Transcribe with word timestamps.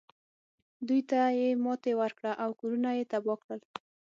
دوی 0.87 1.01
ته 1.09 1.19
یې 1.39 1.49
ماتې 1.63 1.91
ورکړه 2.01 2.31
او 2.43 2.49
کورونه 2.59 2.89
یې 2.97 3.03
تباه 3.11 3.37
کړل. 3.43 3.61